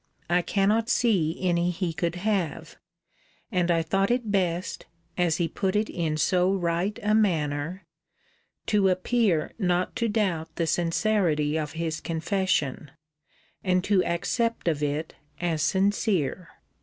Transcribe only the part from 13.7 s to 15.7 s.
to accept of it as